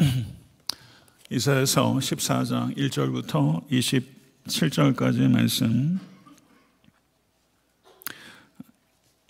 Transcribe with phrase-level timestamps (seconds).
[1.30, 5.98] 이사에서 14장 1절부터 27절까지의 말씀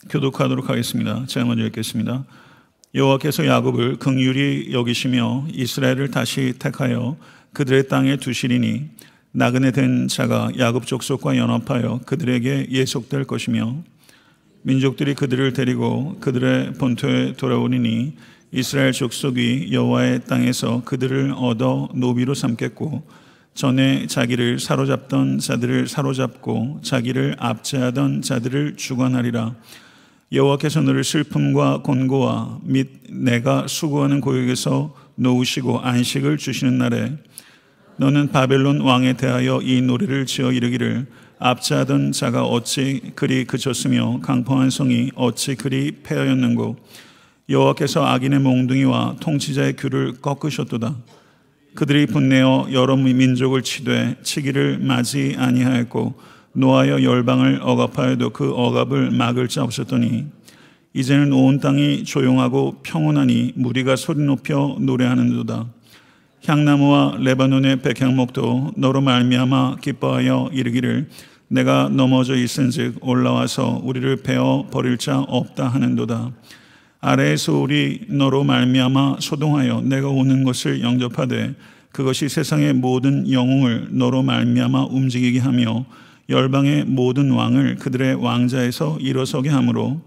[0.09, 1.27] 교독하도록 하겠습니다.
[1.27, 2.25] 제가 먼저 읽겠습니다.
[2.95, 7.17] 여호와께서 야곱을 긍휼히 여기시며 이스라엘을 다시 택하여
[7.53, 8.91] 그들의 땅에 두시리니
[9.33, 13.83] 나그네 된 자가 야곱 족속과 연합하여 그들에게 예속될 것이며
[14.63, 18.15] 민족들이 그들을 데리고 그들의 본토에 돌아오리니
[18.53, 23.03] 이스라엘 족속이 여호와의 땅에서 그들을 얻어 노비로 삼겠고
[23.55, 29.55] 전에 자기를 사로잡던 자들을 사로잡고 자기를 압제하던 자들을 주관하리라.
[30.33, 37.13] 여호와께서 너를 슬픔과 곤고와 및 내가 수고하는 고역에서 놓으시고 안식을 주시는 날에
[37.99, 41.07] 너는 바벨론 왕에 대하여 이 노래를 지어 이르기를
[41.39, 46.77] 압제하던 자가 어찌 그리 그쳤으며 강포한 성이 어찌 그리 폐하였는고
[47.51, 50.95] 여호와께서 악인의 몽둥이와 통치자의 귤을 꺾으셨도다.
[51.75, 56.15] 그들이 분내어 여러 민족을 치되 치기를 맞이 아니하였고
[56.53, 60.27] 노하여 열방을 억압하여도 그 억압을 막을 자 없었더니
[60.95, 65.67] 이제는 온 땅이 조용하고 평온하니 무리가 소리 높여 노래하는도다.
[66.45, 71.09] 향나무와 레바논의 백향목도 너로 말미암아 기뻐하여 이르기를
[71.49, 76.33] 내가 넘어져 있은즉 올라와서 우리를 베어 버릴 자 없다 하는도다.
[77.01, 81.55] 아래에서 우리 너로 말미암아 소동하여 내가 오는 것을 영접하되
[81.93, 85.87] 그것이 세상의 모든 영웅을 너로 말미암아 움직이게 하며
[86.29, 90.01] 열방의 모든 왕을 그들의 왕자에서 일어서게 하므로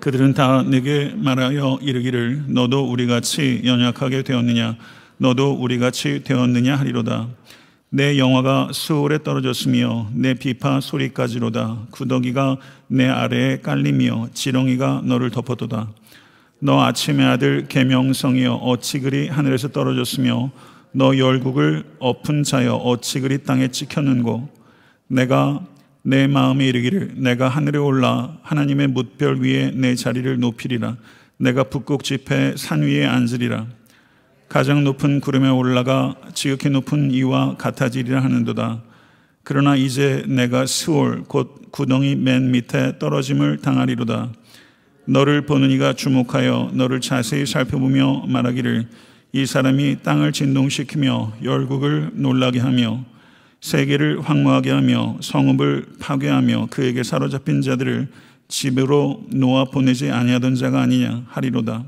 [0.00, 4.76] 그들은 다 내게 말하여 이르기를 너도 우리 같이 연약하게 되었느냐?
[5.16, 7.28] 너도 우리 같이 되었느냐 하리로다
[7.88, 11.86] 내 영화가 수월에 떨어졌으며 내 비파 소리까지로다.
[11.92, 12.56] 구더기가
[12.88, 15.92] 내 아래에 깔리며 지렁이가 너를 덮었도다.
[16.58, 20.50] 너 아침의 아들 계명성이여 어찌 그리 하늘에서 떨어졌으며
[20.92, 24.48] 너 열국을 엎은 자여 어찌 그리 땅에 찍혔는고?
[25.06, 25.64] 내가
[26.02, 30.96] 내 마음에 이르기를 내가 하늘에 올라 하나님의 뭇별 위에 내 자리를 높이리라.
[31.36, 33.66] 내가 북극 지폐 산 위에 앉으리라
[34.48, 38.82] 가장 높은 구름에 올라가 지극히 높은 이와 같아지리라 하는도다.
[39.42, 44.32] 그러나 이제 내가 스올 곧 구덩이 맨 밑에 떨어짐을 당하리로다.
[45.06, 48.88] 너를 보는 이가 주목하여 너를 자세히 살펴보며 말하기를
[49.32, 53.04] 이 사람이 땅을 진동시키며 열국을 놀라게 하며
[53.60, 58.08] 세계를 황무하게 하며 성읍을 파괴하며 그에게 사로잡힌 자들을
[58.48, 61.84] 집으로 놓아 보내지 아니하던 자가 아니냐 하리로다.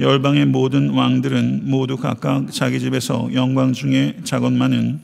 [0.00, 5.00] 열방의 모든 왕들은 모두 각각 자기 집에서 영광 중에 작업만은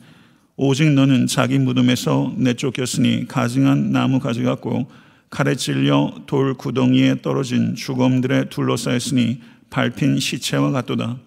[0.56, 4.90] 오직 너는 자기 무덤에서 내쫓겼으니 가증한 나무 가지 같고
[5.30, 9.40] 칼에 찔려 돌 구덩이에 떨어진 죽음들에 둘러싸였으니
[9.70, 11.18] 밟힌 시체와 같도다.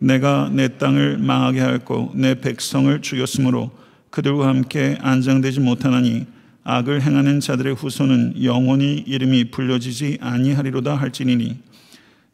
[0.00, 3.70] 내가 내 땅을 망하게 하였고 내 백성을 죽였으므로
[4.10, 6.26] 그들과 함께 안장되지 못하나니
[6.64, 11.67] 악을 행하는 자들의 후손은 영원히 이름이 불려지지 아니하리로다 할지니니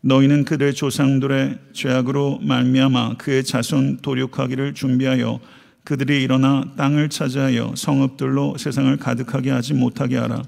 [0.06, 5.40] 너희는 그들의 조상들의 죄악으로 말미암아 그의 자손 도륙하기를 준비하여
[5.82, 10.42] 그들이 일어나 땅을 차지하여 성읍들로 세상을 가득하게 하지 못하게 하라.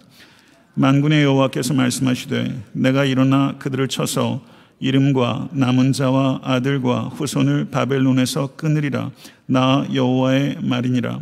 [0.75, 4.45] 만군의 여호와께서 말씀하시되 내가 일어나 그들을 쳐서
[4.79, 9.11] 이름과 남은 자와 아들과 후손을 바벨론에서 끊으리라.
[9.47, 11.21] 나 여호와의 말이니라.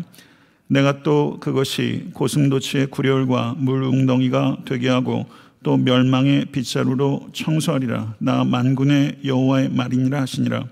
[0.67, 5.25] 내가 또 그것이 고슴도치의 구렬과 물 웅덩이가 되게 하고
[5.65, 8.15] 또 멸망의 빗자루로 청소하리라.
[8.19, 10.67] 나 만군의 여호와의 말이니라 하시니라.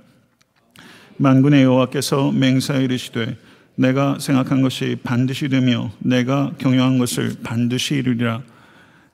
[1.17, 3.37] 만군의 여호와께서 맹사에 이르시되
[3.75, 8.43] 내가 생각한 것이 반드시 되며 내가 경영한 것을 반드시 이루리라.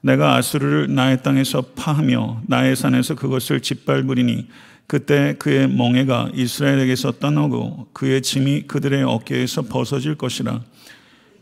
[0.00, 4.48] 내가 아수르를 나의 땅에서 파하며 나의 산에서 그것을 짓밟으리니
[4.88, 10.60] 그때 그의 멍에가 이스라엘에게서 떠나고 그의 짐이 그들의 어깨에서 벗어질 것이라.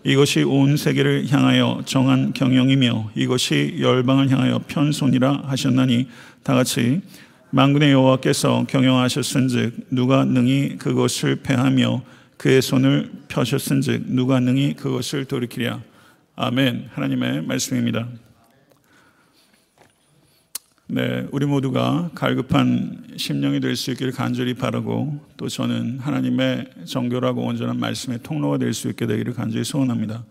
[0.07, 6.07] 이것이 온 세계를 향하여 정한 경영이며 이것이 열방을 향하여 편손이라 하셨나니
[6.45, 7.01] 다 같이
[7.51, 12.03] 만군의 여호와께서 경영하셨은즉 누가 능히 그것을 패하며
[12.37, 15.81] 그의 손을 펴셨은즉 누가 능히 그것을 돌이키랴
[16.37, 18.07] 아멘 하나님의 말씀입니다.
[20.89, 27.81] 네, 우리 모두가 갈급한 심령이 될 수 있기를 간절히 바라고 또 저는 하나님의 정결하고 온전한
[27.81, 30.25] 말씀의 통로가 될 수 있게 되기를 간절히 소원합니다.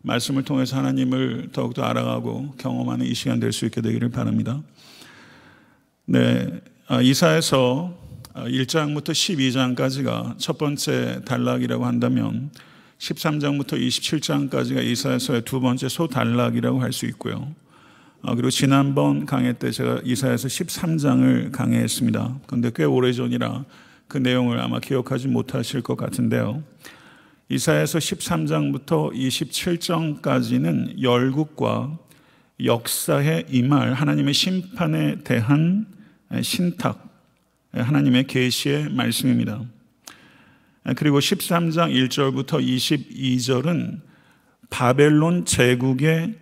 [0.00, 4.62] 말씀을 통해서 하나님을 더욱더 알아가고 경험하는 이 시간 될 수 있게 되기를 바랍니다.
[6.06, 6.48] 네,
[6.88, 7.94] 아, 이사에서
[8.34, 12.50] 1장부터 12장까지가 첫 번째 단락이라고 한다면
[12.98, 17.54] 13장부터 27장까지가 이사에서의 두 번째 소단락이라고 할 수 있고요.
[18.24, 22.38] 어, 그리고 지난번 강의 때 제가 이사에서 13장을 강의했습니다.
[22.46, 23.64] 그런데 꽤 오래전이라
[24.06, 26.62] 그 내용을 아마 기억하지 못하실 것 같은데요.
[27.48, 31.98] 이사에서 13장부터 27장까지는 열국과
[32.64, 35.86] 역사에 임할 하나님의 심판에 대한
[36.42, 37.12] 신탁,
[37.72, 39.62] 하나님의 계시의 말씀입니다.
[40.94, 44.00] 그리고 13장 1절부터 22절은
[44.70, 46.41] 바벨론 제국의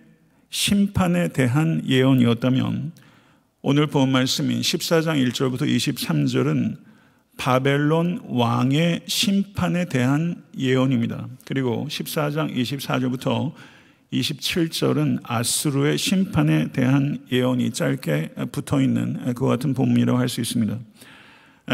[0.50, 2.92] 심판에 대한 예언이었다면
[3.62, 6.76] 오늘 본 말씀인 14장 1절부터 23절은
[7.36, 11.28] 바벨론 왕의 심판에 대한 예언입니다.
[11.46, 13.52] 그리고 14장 24절부터
[14.12, 20.76] 27절은 아스루의 심판에 대한 예언이 짧게 붙어 있는 그 같은 본문이라고 할 수 있습니다.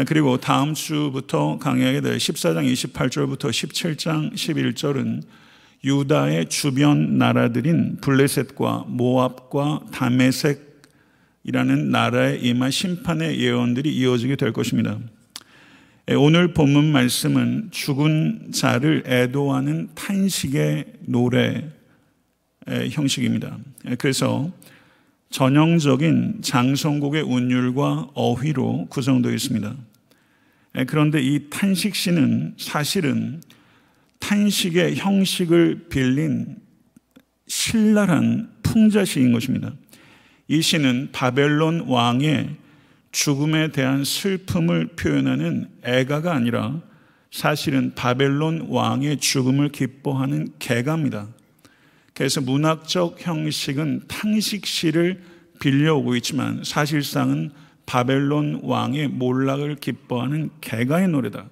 [0.05, 5.23] 그리고 다음 주부터 강의하게 될 14장 28절부터 17장 11절은
[5.83, 14.97] 유다의 주변 나라들인 블레셋과 모압과 다메섹이라는 나라에 임한 심판의 예언들이 이어지게 될 것입니다.
[16.17, 21.69] 오늘 본문 말씀은 죽은 자를 애도하는 탄식의 노래
[22.65, 23.57] 형식입니다.
[23.97, 24.51] 그래서
[25.29, 29.75] 전형적인 장성곡의 운율과 어휘로 구성되어 있습니다.
[30.87, 33.41] 그런데 이 탄식시는 사실은
[34.19, 36.57] 탄식의 형식을 빌린
[37.47, 39.73] 신랄한 풍자시인 것입니다.
[40.47, 42.55] 이 시는 바벨론 왕의
[43.11, 46.81] 죽음에 대한 슬픔을 표현하는 애가가 아니라
[47.31, 51.27] 사실은 바벨론 왕의 죽음을 기뻐하는 개가입니다.
[52.13, 55.21] 그래서 문학적 형식은 탕식시를
[55.59, 57.51] 빌려오고 있지만 사실상은
[57.85, 61.49] 바벨론 왕의 몰락을 기뻐하는 개가의 노래다.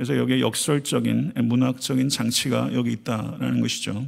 [0.00, 4.06] 그래서 여기에 역설적인 문학적인 장치가 여기 있다라는 것이죠.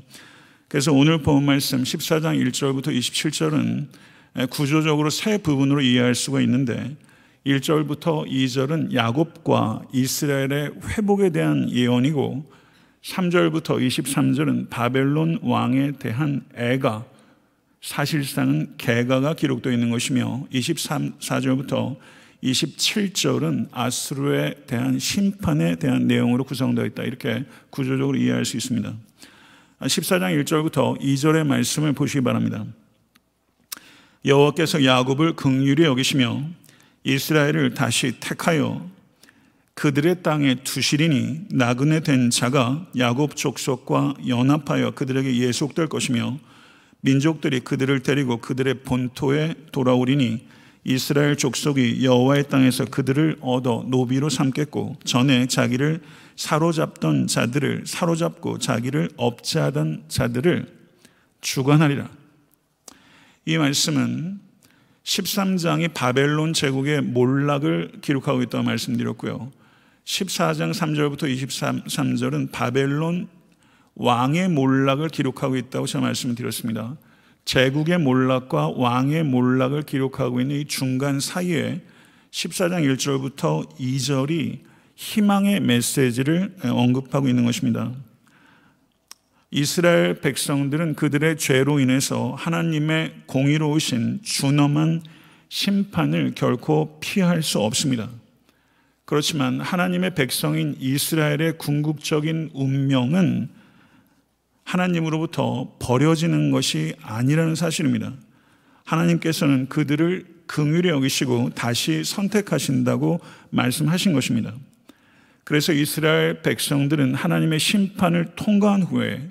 [0.66, 6.96] 그래서 오늘 본 말씀 14장 1절부터 27절은 구조적으로 세 부분으로 이해할 수가 있는데
[7.44, 12.50] 1절부터 2절은 야곱과 이스라엘의 회복에 대한 예언이고
[13.02, 17.04] 3절부터 23절은 바벨론 왕에 대한 애가
[17.82, 21.96] 사실상은 개가가 기록되어 있는 것이며 24절부터
[22.42, 27.04] 27절은 아스루에 대한 심판에 대한 내용으로 구성되어 있다.
[27.04, 28.92] 이렇게 구조적으로 이해할 수 있습니다.
[29.80, 32.64] 14장 1절부터 2절의 말씀을 보시기 바랍니다.
[34.24, 36.42] 여호와께서 야곱을 극률히 여기시며
[37.04, 38.88] 이스라엘을 다시 택하여
[39.74, 46.38] 그들의 땅에 두시리니 나그네 된 자가 야곱 족속과 연합하여 그들에게 예속될 것이며
[47.00, 50.46] 민족들이 그들을 데리고 그들의 본토에 돌아오리니
[50.84, 56.00] 이스라엘 족속이 여호와의 땅에서 그들을 얻어 노비로 삼겠고 전에 자기를
[56.36, 60.66] 사로잡던 자들을 사로잡고 자기를 업자하던 자들을
[61.40, 62.10] 주관하리라.
[63.44, 64.40] 이 말씀은
[65.04, 69.50] 13장이 바벨론 제국의 몰락을 기록하고 있다고 말씀드렸고요.
[70.04, 71.24] 14장 3절부터
[71.86, 73.28] 23절은 바벨론
[73.94, 76.96] 왕의 몰락을 기록하고 있다고 제가 말씀을 드렸습니다.
[77.44, 81.80] 제국의 몰락과 왕의 몰락을 기록하고 있는 이 중간 사이에
[82.30, 84.60] 14장 1절부터 2절이
[84.94, 87.92] 희망의 메시지를 언급하고 있는 것입니다.
[89.50, 95.02] 이스라엘 백성들은 그들의 죄로 인해서 하나님의 공의로우신 준엄한
[95.50, 98.08] 심판을 결코 피할 수 없습니다.
[99.04, 103.50] 그렇지만 하나님의 백성인 이스라엘의 궁극적인 운명은
[104.72, 108.14] 하나님으로부터 버려지는 것이 아니라는 사실입니다.
[108.84, 114.54] 하나님께서는 그들을 긍휼히 여기시고 다시 선택하신다고 말씀하신 것입니다.
[115.44, 119.28] 그래서 이스라엘 백성들은 하나님의 심판을 통과한 후에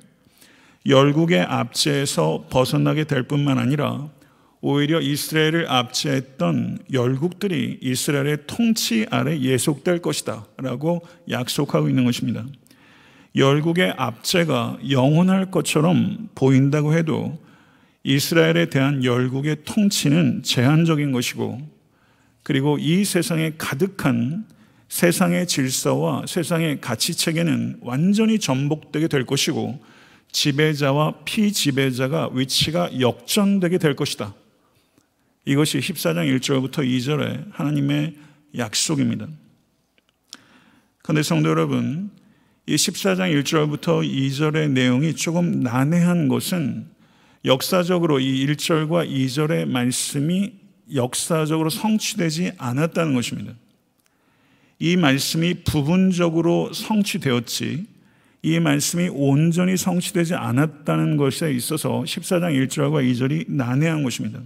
[0.86, 4.10] 열국의 압제에서 벗어나게 될 뿐만 아니라
[4.62, 12.46] 오히려 이스라엘을 압제했던 열국들이 이스라엘의 통치 아래 예속될 것이다 라고 약속하고 있는 것입니다.
[13.36, 17.40] 열국의 압제가 영원할 것처럼 보인다고 해도
[18.04, 21.62] 이스라엘에 대한 열국의 통치는 제한적인 것이고
[22.44, 24.46] 그리고 이 세상에 가득한
[24.90, 29.82] 세상의 질서와 세상의 가치 체계는 완전히 전복되게 될 것이고
[30.32, 34.34] 지배자와 피지배자가 위치가 역전되게 될 것이다.
[35.46, 38.16] 이것이 14장 1절부터 2절의 하나님의
[38.58, 39.28] 약속입니다.
[41.02, 42.12] 그런데 성도 여러분,
[42.68, 46.86] 이 14장 1절부터 2절의 내용이 조금 난해한 것은
[47.44, 50.54] 역사적으로 이 1절과 2절의 말씀이
[50.94, 53.54] 역사적으로 성취되지 않았다는 것입니다.
[54.78, 57.86] 이 말씀이 부분적으로 성취되었지
[58.44, 64.40] 이 말씀이 온전히 성취되지 않았다는 것에 있어서 14장 1절과 2절이 난해한 것입니다.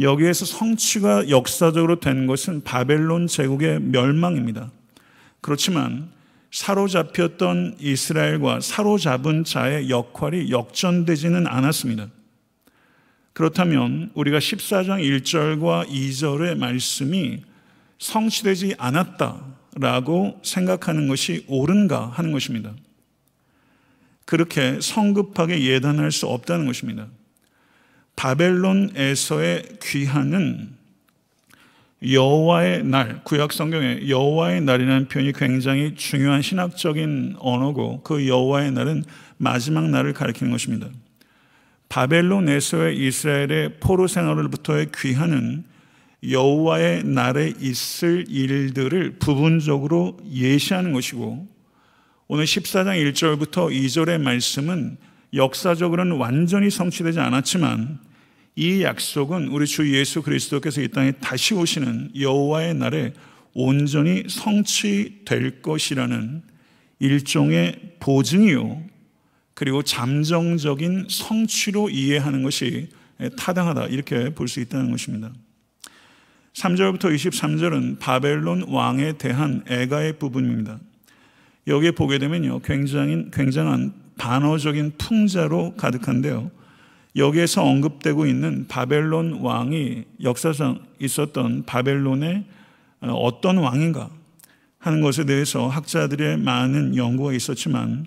[0.00, 4.70] 여기에서 성취가 역사적으로 된 것은 바벨론 제국의 멸망입니다.
[5.40, 6.15] 그렇지만
[6.50, 12.08] 사로잡혔던 이스라엘과 사로잡은 자의 역할이 역전되지는 않았습니다.
[13.32, 17.42] 그렇다면 우리가 14장 1절과 2절의 말씀이
[17.98, 22.72] 성취되지 않았다라고 생각하는 것이 옳은가 하는 것입니다.
[24.24, 27.08] 그렇게 성급하게 예단할 수 없다는 것입니다.
[28.16, 30.74] 바벨론에서의 귀환은
[32.02, 39.04] 여호와의 날, 구약 성경에 여호와의 날이라는 표현이 굉장히 중요한 신학적인 언어고 그 여호와의 날은
[39.38, 40.88] 마지막 날을 가리키는 것입니다.
[41.88, 45.64] 바벨론에서의 이스라엘의 포로 생활로부터의 귀환은
[46.28, 51.46] 여호와의 날에 있을 일들을 부분적으로 예시하는 것이고
[52.28, 54.96] 오늘 14장 1절부터 2절의 말씀은
[55.32, 58.00] 역사적으로는 완전히 성취되지 않았지만
[58.56, 63.12] 이 약속은 우리 주 예수 그리스도께서 이 땅에 다시 오시는 여호와의 날에
[63.52, 66.42] 온전히 성취될 것이라는
[66.98, 68.82] 일종의 보증이요.
[69.52, 72.88] 그리고 잠정적인 성취로 이해하는 것이
[73.36, 73.86] 타당하다.
[73.86, 75.32] 이렇게 볼 수 있다는 것입니다.
[76.54, 80.78] 3절부터 23절은 바벨론 왕에 대한 애가의 부분입니다.
[81.66, 82.60] 여기에 보게 되면요.
[82.60, 86.50] 굉장히, 굉장한 반어적인 풍자로 가득한데요.
[87.16, 92.44] 여기에서 언급되고 있는 바벨론 왕이 역사상 있었던 바벨론의
[93.00, 94.10] 어떤 왕인가
[94.78, 98.06] 하는 것에 대해서 학자들의 많은 연구가 있었지만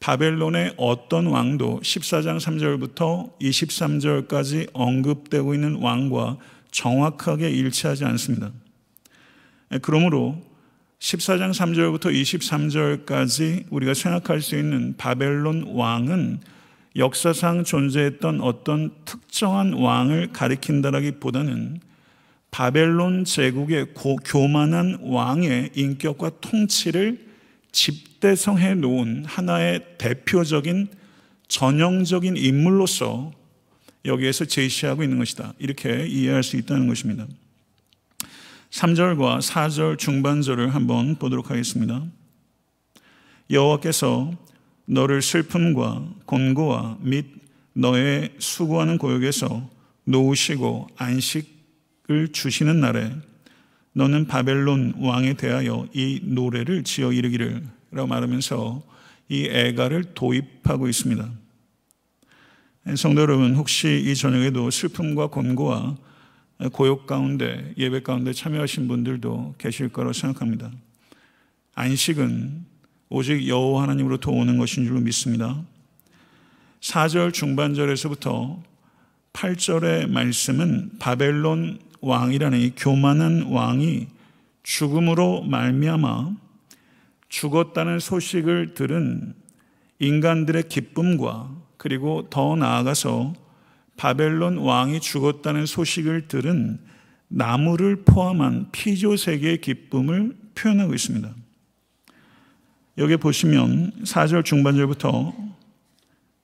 [0.00, 6.36] 바벨론의 어떤 왕도 14장 3절부터 23절까지 언급되고 있는 왕과
[6.70, 8.52] 정확하게 일치하지 않습니다.
[9.80, 10.40] 그러므로
[10.98, 16.40] 14장 3절부터 23절까지 우리가 생각할 수 있는 바벨론 왕은
[16.96, 21.80] 역사상 존재했던 어떤 특정한 왕을 가리킨다라기보다는
[22.50, 27.26] 바벨론 제국의 고, 교만한 왕의 인격과 통치를
[27.70, 30.88] 집대성해 놓은 하나의 대표적인
[31.48, 33.32] 전형적인 인물로서
[34.06, 35.52] 여기에서 제시하고 있는 것이다.
[35.58, 37.26] 이렇게 이해할 수 있다는 것입니다.
[38.70, 42.02] 3절과 4절 중반절을 한번 보도록 하겠습니다.
[43.50, 44.32] 여호와께서
[44.86, 47.26] 너를 슬픔과 곤고와 및
[47.74, 49.68] 너의 수고하는 고역에서
[50.04, 53.12] 놓으시고 안식을 주시는 날에
[53.92, 58.82] 너는 바벨론 왕에 대하여 이 노래를 지어 이르기를 라고 말하면서
[59.28, 61.28] 이 애가를 도입하고 있습니다.
[62.96, 65.96] 성도 여러분, 혹시 이 저녁에도 슬픔과 곤고와
[66.72, 70.70] 고역 가운데, 예배 가운데 참여하신 분들도 계실 거라고 생각합니다.
[71.74, 72.64] 안식은
[73.08, 75.62] 오직 여호와 하나님으로부터 오는 것인 줄로 믿습니다.
[76.80, 78.62] 4절 중반절에서부터
[79.32, 84.06] 8절의 말씀은 바벨론 왕이라는 이 교만한 왕이
[84.62, 86.36] 죽음으로 말미암아
[87.28, 89.34] 죽었다는 소식을 들은
[89.98, 93.34] 인간들의 기쁨과 그리고 더 나아가서
[93.96, 96.80] 바벨론 왕이 죽었다는 소식을 들은
[97.28, 101.34] 나무를 포함한 피조 세계의 기쁨을 표현하고 있습니다.
[102.98, 105.34] 여기 보시면 4절 중반절부터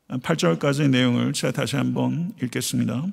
[0.09, 3.07] 8절까지의 내용을 제가 다시 한번 읽겠습니다.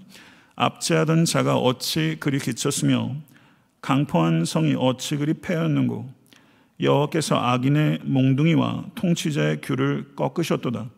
[0.57, 3.15] 압제하던 자가 어찌 그리 기쳤으며
[3.79, 6.09] 강포한 성이 어찌 그리 패였는고
[6.81, 10.89] 여호와께서 악인의 몽둥이와 통치자의 귤을 꺾으셨도다.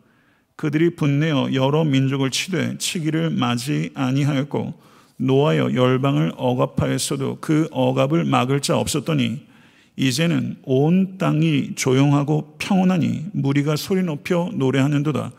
[0.56, 4.74] 그들이 분내어 여러 민족을 치되 치기를 맞이 아니하였고
[5.16, 9.51] 노하여 열방을 억압하였어도 그 억압을 막을 자 없었더니
[9.96, 15.32] 이제는 온 땅이 조용하고 평온하니 무리가 소리 높여 노래하는도다.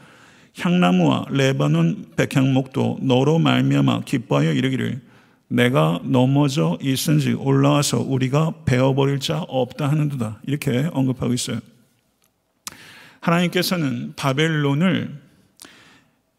[0.60, 5.02] 향나무와 레바논 백향목도 너로 말미암아 기뻐하여 이르기를
[5.48, 10.42] 내가 넘어져 있은지 올라와서 우리가 베어버릴 자 없다 하는도다.
[10.46, 11.60] 이렇게 언급하고 있어요.
[13.20, 15.22] 하나님께서는 바벨론을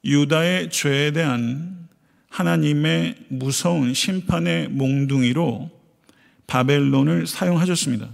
[0.05, 1.89] 유다의 죄에 대한
[2.29, 5.71] 하나님의 무서운 심판의 몽둥이로
[6.47, 8.09] 바벨론을 사용하셨습니다.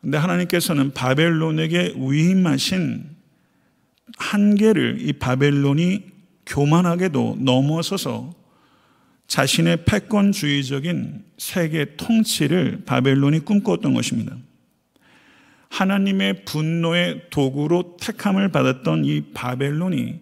[0.00, 3.04] 근데 하나님께서는 바벨론에게 위임하신
[4.16, 6.04] 한계를 이 바벨론이
[6.46, 8.34] 교만하게도 넘어서서
[9.26, 14.36] 자신의 패권주의적인 세계 통치를 바벨론이 꿈꿨던 것입니다.
[15.68, 20.20] 하나님의 분노의 도구로 택함을 받았던 이 바벨론이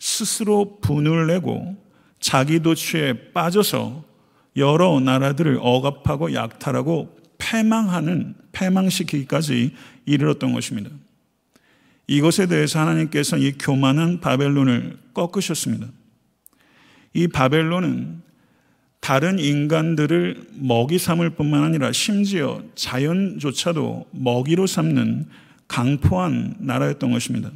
[0.00, 1.76] 스스로 분을 내고
[2.18, 4.04] 자기 도취에 빠져서
[4.58, 9.72] 여러 나라들을 억압하고 약탈하고 패망하는 패망시키기까지
[10.04, 10.90] 이르렀던 것입니다.
[12.06, 15.86] 이것에 대해서 하나님께서 이 교만한 바벨론을 꺾으셨습니다.
[17.14, 18.22] 이 바벨론은
[19.00, 25.26] 다른 인간들을 먹이 삼을 뿐만 아니라 심지어 자연조차도 먹이로 삼는
[25.68, 27.50] 강포한 나라였던 것입니다.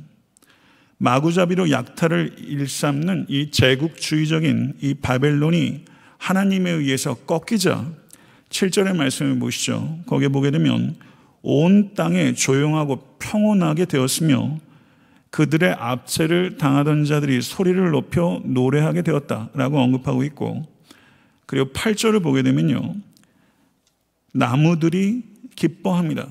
[0.99, 5.85] 마구잡이로 약탈을 일삼는 이 제국주의적인 이 바벨론이
[6.23, 7.85] 하나님에 의해서 꺾이자
[8.49, 9.99] 7절의 말씀을 보시죠.
[10.07, 10.95] 거기에 보게 되면
[11.43, 14.61] 온 땅에 조용하고 평온하게 되었으며
[15.31, 20.63] 그들의 압제를 당하던 자들이 소리를 높여 노래하게 되었다라고 언급하고 있고
[21.47, 22.95] 그리고 8절을 보게 되면요.
[24.33, 25.25] 나무들이
[25.57, 26.29] 기뻐합니다.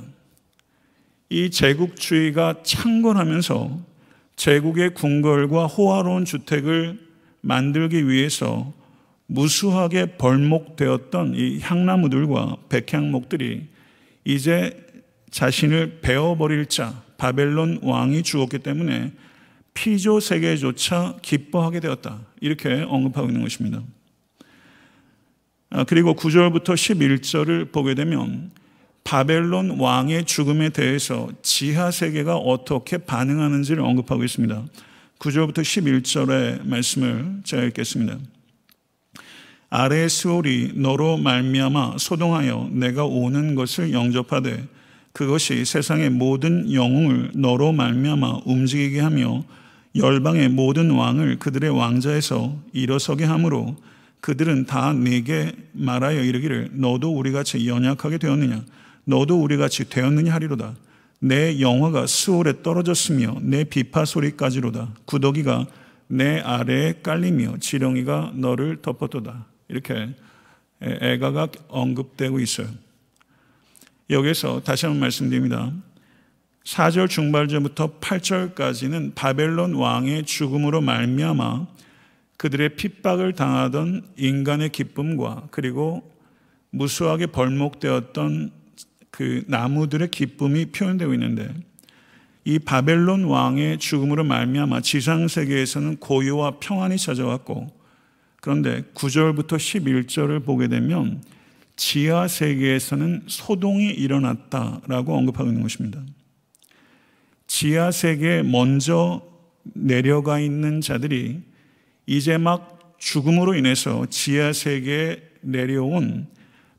[1.29, 3.77] 이 제국주의가 창건하면서
[4.37, 6.97] 제국의 궁궐과 호화로운 주택을
[7.41, 8.71] 만들기 위해서
[9.31, 13.67] 무수하게 벌목되었던 이 향나무들과 백향목들이
[14.25, 14.77] 이제
[15.31, 19.13] 자신을 베어버릴 자 바벨론 왕이 죽었기 때문에
[19.73, 22.19] 피조 세계조차 기뻐하게 되었다.
[22.41, 23.81] 이렇게 언급하고 있는 것입니다.
[25.69, 28.51] 아, 그리고 9절부터 11절을 보게 되면
[29.05, 34.65] 바벨론 왕의 죽음에 대해서 지하 세계가 어떻게 반응하는지를 언급하고 있습니다.
[35.19, 38.17] 9절부터 11절의 말씀을 제가 읽겠습니다.
[39.73, 44.67] 아래 스올이 너로 말미암아 소동하여 내가 오는 것을 영접하되
[45.13, 49.45] 그것이 세상의 모든 영웅을 너로 말미암아 움직이게 하며
[49.95, 53.77] 열방의 모든 왕을 그들의 왕자에서 일어서게 하므로
[54.19, 58.65] 그들은 다 내게 말하여 이르기를 너도 우리같이 연약하게 되었느냐?
[59.05, 60.75] 너도 우리같이 되었느냐 하리로다.
[61.19, 64.89] 내 영화가 수월에 떨어졌으며 내 비파 소리까지로다.
[65.05, 65.65] 구더기가
[66.07, 70.09] 내 아래에 깔리며 지렁이가 너를 덮었도다 이렇게
[70.81, 72.67] 애가가 언급되고 있어요.
[74.09, 75.71] 여기서 다시 한번 말씀드립니다.
[76.65, 81.67] 4절 중반절부터 8절까지는 바벨론 왕의 죽음으로 말미암아
[82.37, 86.11] 그들의 핍박을 당하던 인간의 기쁨과 그리고
[86.71, 88.51] 무수하게 벌목되었던
[89.11, 91.53] 그 나무들의 기쁨이 표현되고 있는데
[92.43, 97.80] 이 바벨론 왕의 죽음으로 말미암아 지상 세계에서는 고요와 평안이 찾아왔고
[98.41, 101.23] 그런데 9절부터 11절을 보게 되면
[101.77, 106.01] 지하 세계에서는 소동이 일어났다라고 언급하고 있는 것입니다.
[107.47, 109.21] 지하 세계에 먼저
[109.63, 111.41] 내려가 있는 자들이
[112.07, 116.27] 이제 막 죽음으로 인해서 지하 세계에 내려온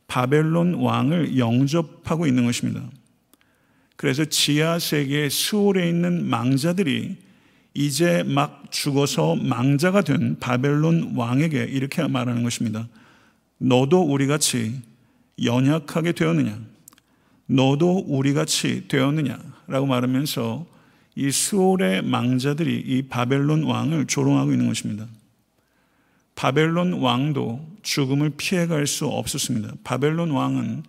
[0.06, 2.82] 바벨론 왕을 영접하고 있는 것입니다.
[3.96, 7.16] 그래서 지하 세계 수월에 있는 망자들이
[7.74, 12.86] 이제 막 죽어서 망자가 된 바벨론 왕에게 이렇게 말하는 것입니다.
[13.58, 14.80] 너도 우리 같이
[15.42, 16.58] 연약하게 되었느냐?
[17.46, 19.38] 너도 우리 같이 되었느냐?
[19.66, 20.66] 라고 말하면서
[21.14, 25.06] 이 수올의 망자들이 이 바벨론 왕을 조롱하고 있는 것입니다.
[26.34, 29.74] 바벨론 왕도 죽음을 피해갈 수 없었습니다.
[29.84, 30.82] 바벨론 왕은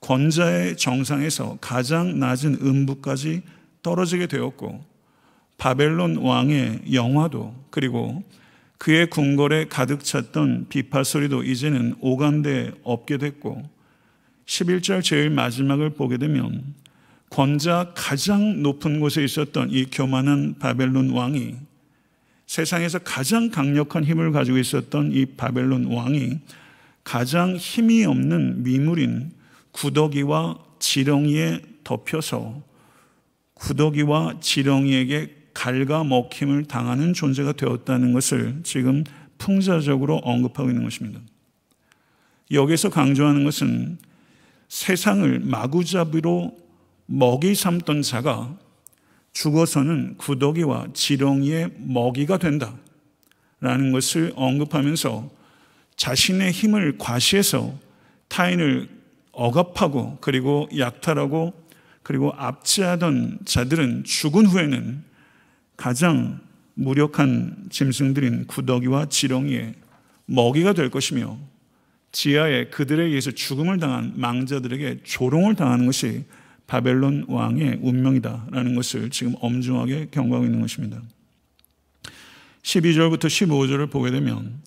[0.00, 3.42] 권자의 정상에서 가장 낮은 음부까지
[3.82, 4.84] 떨어지게 되었고
[5.58, 8.22] 바벨론 왕의 영화도 그리고
[8.78, 13.62] 그의 궁궐에 가득 찼던 비파 소리도 이제는 오간데 없게 됐고
[14.46, 16.74] 11절 제일 마지막을 보게 되면
[17.30, 21.56] 권자 가장 높은 곳에 있었던 이 교만한 바벨론 왕이
[22.46, 26.40] 세상에서 가장 강력한 힘을 가지고 있었던 이 바벨론 왕이
[27.02, 29.32] 가장 힘이 없는 미물인
[29.72, 32.62] 구더기와 지렁이에 덮여서
[33.54, 39.04] 구더기와 지렁이에게 갉아먹힘을 당하는 존재가 되었다는 것을 지금
[39.38, 41.20] 풍자적으로 언급하고 있는 것입니다.
[42.50, 43.98] 여기서 강조하는 것은
[44.68, 46.56] 세상을 마구잡이로
[47.06, 48.56] 먹이 삼던 자가
[49.32, 52.74] 죽어서는 구더기와 지렁이의 먹이가 된다.
[53.60, 55.30] 라는 것을 언급하면서
[55.96, 57.74] 자신의 힘을 과시해서
[58.28, 58.88] 타인을
[59.32, 61.54] 억압하고 그리고 약탈하고
[62.02, 65.02] 그리고 압제하던 자들은 죽은 후에는
[65.76, 66.40] 가장
[66.74, 69.74] 무력한 짐승들인 구더기와 지렁이의
[70.26, 71.38] 먹이가 될 것이며
[72.12, 76.24] 지하에 그들에 의해서 죽음을 당한 망자들에게 조롱을 당하는 것이
[76.66, 81.02] 바벨론 왕의 운명이다라는 것을 지금 엄중하게 경고하고 있는 것입니다.
[82.62, 84.60] 12절부터 15절을 보게 되면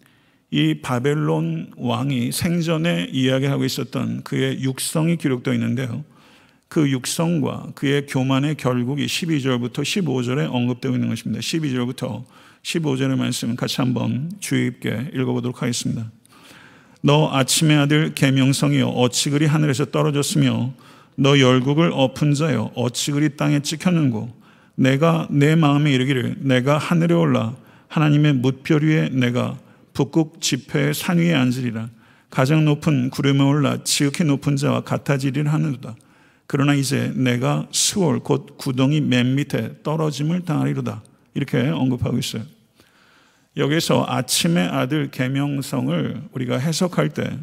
[0.51, 6.05] 이 바벨론 왕이 생전에 이야기하고 있었던 그의 육성이 기록되어 있는데요.
[6.67, 11.39] 그 육성과 그의 교만의 결국이 12절부터 15절에 언급되고 있는 것입니다.
[11.41, 12.25] 12절부터
[12.63, 16.11] 15절의 말씀 같이 한번 주의 깊게 읽어보도록 하겠습니다.
[17.01, 20.73] 너 아침의 아들 계명성이여 어찌 그리 하늘에서 떨어졌으며
[21.15, 24.35] 너 열국을 엎은 자여 어찌 그리 땅에 찍혔는고
[24.75, 27.55] 내가 내 마음에 이르기를 내가 하늘에 올라
[27.87, 29.57] 하나님의 뭇별 위에 내가
[29.93, 31.89] 북극 지폐의 산 위에 앉으리라
[32.29, 35.95] 가장 높은 구름에 올라 지극히 높은 자와 같아지리라 하느도다
[36.47, 42.43] 그러나 이제 내가 수월 곧 구덩이 맨 밑에 떨어짐을 당하리로다 이렇게 언급하고 있어요.
[43.57, 47.37] 여기서 아침의 아들 계명성을 우리가 해석할 때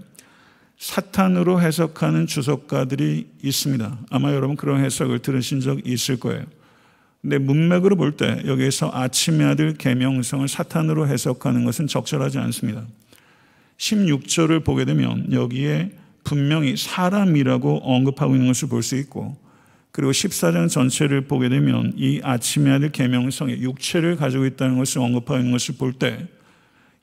[0.79, 3.99] 사탄으로 해석하는 주석가들이 있습니다.
[4.11, 6.45] 아마 여러분 그런 해석을 들으신 적 있을 거예요.
[7.21, 12.85] 근데 문맥으로 볼 때 여기에서 아침의 아들 계명성을 사탄으로 해석하는 것은 적절하지 않습니다.
[13.79, 15.93] 16절을 보게 되면 여기에
[16.25, 19.37] 분명히 사람이라고 언급하고 있는 것을 볼 수 있고
[19.93, 25.53] 그리고 14장 전체를 보게 되면 이 아침의 아들 계명성의 육체를 가지고 있다는 것을 언급하고 있는
[25.53, 26.27] 것을 볼 때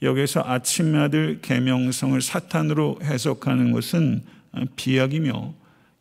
[0.02, 4.24] 여기서 아침의 아들 계명성을 사탄으로 해석하는 것은
[4.76, 5.54] 비약이며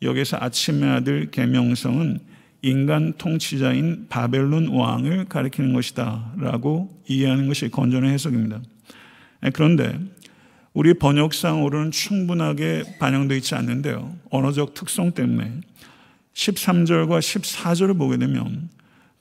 [0.02, 2.18] 여기서 아침의 아들 계명성은
[2.62, 8.60] 인간 통치자인 바벨론 왕을 가리키는 것이다라고 이해하는 것이 건전한 해석입니다.
[9.52, 9.98] 그런데
[10.72, 14.16] 우리 번역상으로는 충분하게 반영되어 있지 않는데요.
[14.30, 15.60] 언어적 특성 때문에
[16.34, 18.68] 13절과 14절을 보게 되면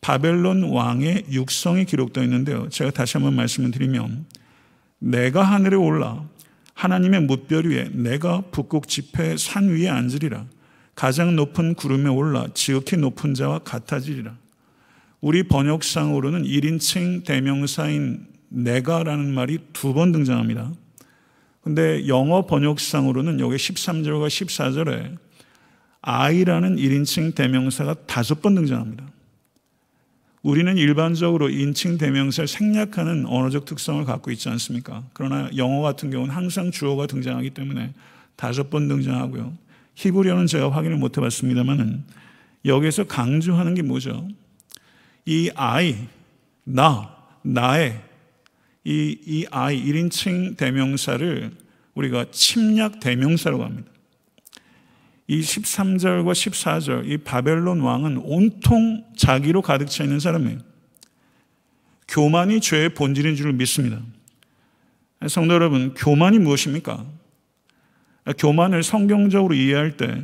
[0.02, 2.70] 바벨론 왕의 육성이 기록되어 있는데요.
[2.70, 4.26] 제가 다시 한번 말씀을 드리면
[5.00, 6.24] 내가 하늘에 올라
[6.76, 10.46] 하나님의 뭇별 위에 내가 북극 지폐 산 위에 앉으리라.
[10.96, 14.38] 가장 높은 구름에 올라 지극히 높은 자와 같아지리라.
[15.20, 20.72] 우리 번역상으로는 1인칭 대명사인 내가라는 말이 두 번 등장합니다.
[21.70, 25.18] 근데 영어 번역상으로는 여기 13절과 14절에
[26.02, 29.06] I라는 1인칭 대명사가 다섯 번 등장합니다.
[30.42, 35.04] 우리는 일반적으로 인칭 대명사를 생략하는 언어적 특성을 갖고 있지 않습니까?
[35.14, 37.94] 그러나 영어 같은 경우는 항상 주어가 등장하기 때문에
[38.36, 39.54] 다섯 번 등장하고요.
[39.94, 42.04] 히브리어는 제가 확인을 못 해봤습니다만은
[42.66, 44.28] 여기서 강조하는 게 뭐죠?
[45.28, 46.08] 이 I,
[46.64, 48.09] 나, 나의
[48.90, 51.52] 이, 이 I, 1인칭 대명사를
[51.94, 53.92] 우리가 침략 대명사라고 합니다.
[55.28, 60.58] 이 13절과 14절, 이 바벨론 왕은 온통 자기로 가득 차 있는 사람이에요.
[62.08, 64.02] 교만이 죄의 본질인 줄 믿습니다.
[65.28, 67.06] 성도 여러분, 교만이 무엇입니까?
[68.40, 70.24] 교만을 성경적으로 이해할 때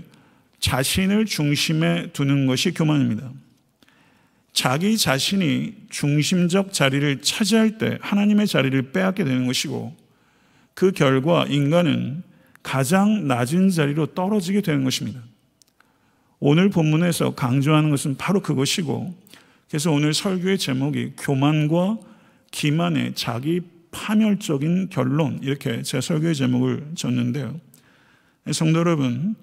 [0.58, 3.32] 자신을 중심에 두는 것이 교만입니다.
[4.56, 9.94] 자기 자신이 중심적 자리를 차지할 때 하나님의 자리를 빼앗게 되는 것이고
[10.74, 12.24] 그 결과 인간은
[12.64, 15.20] 가장 낮은 자리로 떨어지게 되는 것입니다.
[16.40, 19.14] 오늘 본문에서 강조하는 것은 바로 그것이고
[19.68, 21.98] 그래서 오늘 설교의 제목이 교만과
[22.52, 23.60] 기만의 자기
[23.92, 27.60] 파멸적인 결론 이렇게 제 설교의 제목을 줬는데요.
[28.54, 29.36] 성도 여러분,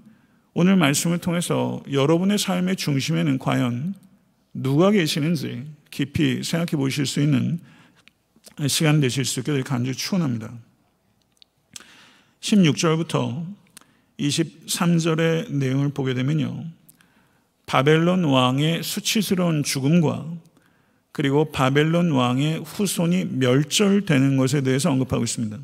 [0.54, 3.94] 오늘 말씀을 통해서 여러분의 삶의 중심에는 과연
[4.52, 7.60] 누가 계시는지 깊이 생각해 보실 수 있는
[8.68, 10.52] 시간 되실 수 있게 간절히 축원합니다.
[12.40, 13.46] 16절부터
[14.18, 16.66] 23절의 내용을 보게 되면요.
[17.66, 20.26] 바벨론 왕의 수치스러운 죽음과
[21.12, 25.58] 그리고 바벨론 왕의 후손이 멸절되는 것에 대해서 언급하고 있습니다.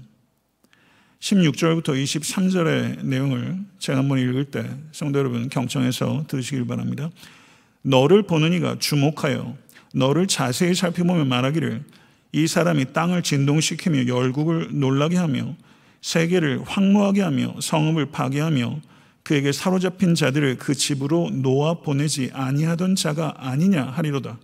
[1.20, 7.10] 16절부터 23절의 내용을 제가 한번 읽을 때 성도 여러분 경청해서 들으시길 바랍니다.
[7.82, 9.56] 너를 보는 이가 주목하여
[9.94, 11.82] 너를 자세히 살펴보며 말하기를
[12.32, 15.54] 이 사람이 땅을 진동시키며 열국을 놀라게 하며
[16.02, 18.80] 세계를 황무하게 하며 성읍을 파괴하며
[19.22, 24.38] 그에게 사로잡힌 자들을 그 집으로 놓아 보내지 아니하던 자가 아니냐 하리로다.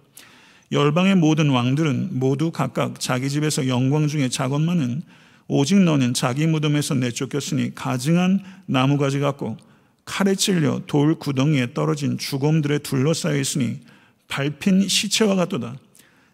[0.72, 5.02] 열방의 모든 왕들은 모두 각각 자기 집에서 영광 중에 작업만은
[5.46, 9.56] 오직 너는 자기 무덤에서 내쫓겼으니 가증한 나무가지 같고
[10.04, 13.80] 칼에 찔려 돌 구덩이에 떨어진 죽음들에 둘러싸여 있으니
[14.28, 15.76] 밟힌 시체와 같도다.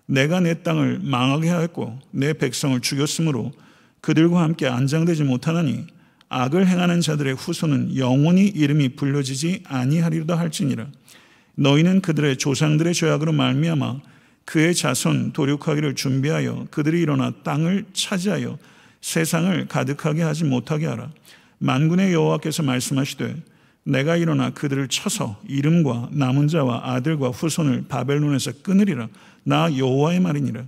[0.07, 3.53] 내가 내 땅을 망하게 하였고 내 백성을 죽였으므로
[4.01, 5.87] 그들과 함께 안장되지 못하나니
[6.29, 10.87] 악을 행하는 자들의 후손은 영원히 이름이 불려지지 아니하리로다 할지니라.
[11.55, 14.01] 너희는 그들의 조상들의 죄악으로 말미암아
[14.45, 18.59] 그의 자손 도륙하기를 준비하여 그들이 일어나 땅을 차지하여
[19.01, 21.11] 세상을 가득하게 하지 못하게 하라.
[21.59, 23.37] 만군의 여호와께서 말씀하시되
[23.85, 29.09] 내가 일어나 그들을 쳐서 이름과 남은 자와 아들과 후손을 바벨론에서 끊으리라.
[29.43, 30.65] 나 여호와의 말이니라.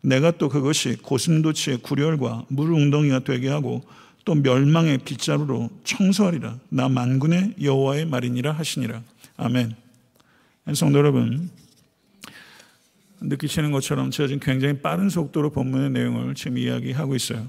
[0.00, 3.82] 내가 또 그것이 고슴도치의 구렬과 물 웅덩이가 되게 하고
[4.24, 6.58] 또 멸망의 빗자루로 청소하리라.
[6.70, 9.02] 나 만군의 여호와의 말이니라 하시니라.
[9.36, 9.74] 아멘.
[10.74, 11.50] 성도 여러분,
[13.20, 17.46] 느끼시는 것처럼 제가 지금 굉장히 빠른 속도로 본문의 내용을 지금 이야기하고 있어요.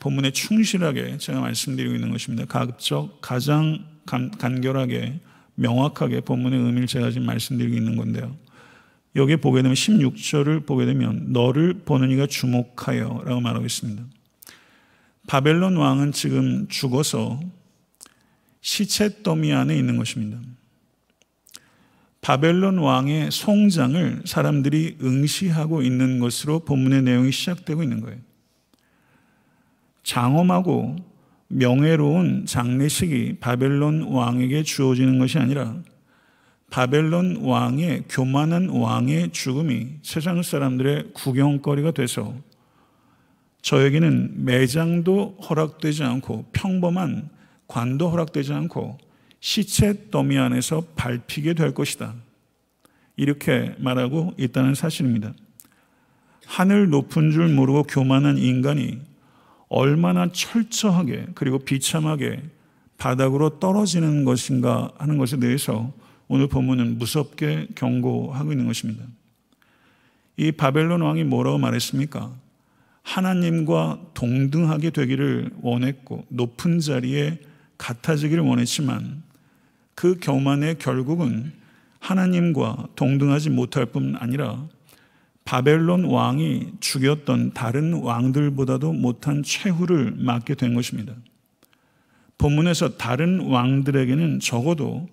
[0.00, 2.44] 본문에 충실하게 제가 말씀드리고 있는 것입니다.
[2.44, 5.20] 가급적 가장 간, 간결하게
[5.54, 8.36] 명확하게 본문의 의미를 제가 지금 말씀드리고 있는 건데요.
[9.14, 14.04] 여기에 보게 되면 16절을 보게 되면 너를 보는 이가 주목하여 라고 말하고 있습니다.
[15.26, 17.40] 바벨론 왕은 지금 죽어서
[18.60, 20.38] 시체 더미 안에 있는 것입니다.
[22.20, 28.18] 바벨론 왕의 송장을 사람들이 응시하고 있는 것으로 본문의 내용이 시작되고 있는 거예요.
[30.06, 30.94] 장엄하고
[31.48, 35.82] 명예로운 장례식이 바벨론 왕에게 주어지는 것이 아니라
[36.70, 42.34] 바벨론 왕의 교만한 왕의 죽음이 세상 사람들의 구경거리가 돼서
[43.62, 47.28] 저에게는 매장도 허락되지 않고 평범한
[47.66, 48.98] 관도 허락되지 않고
[49.40, 52.14] 시체 더미 안에서 밟히게 될 것이다.
[53.16, 55.34] 이렇게 말하고 있다는 사실입니다.
[56.46, 59.00] 하늘 높은 줄 모르고 교만한 인간이
[59.68, 62.42] 얼마나 철저하게 그리고 비참하게
[62.98, 65.92] 바닥으로 떨어지는 것인가 하는 것에 대해서
[66.28, 69.04] 오늘 본문은 무섭게 경고하고 있는 것입니다.
[70.36, 72.30] 이 바벨론 왕이 뭐라고 말했습니까?
[73.02, 77.38] 하나님과 동등하게 되기를 원했고 높은 자리에
[77.78, 79.22] 같아지기를 원했지만
[79.94, 81.52] 그 교만의 결국은
[82.00, 84.66] 하나님과 동등하지 못할 뿐 아니라
[85.46, 91.14] 바벨론 왕이 죽였던 다른 왕들보다도 못한 최후를 맞게 된 것입니다.
[92.36, 95.08] 본문에서 다른 왕들에게는 적어도